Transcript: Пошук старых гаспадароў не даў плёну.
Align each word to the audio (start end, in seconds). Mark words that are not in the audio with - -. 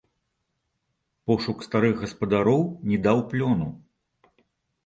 Пошук 1.31 1.57
старых 1.67 1.93
гаспадароў 2.05 2.61
не 2.93 2.97
даў 3.07 3.17
плёну. 3.35 3.67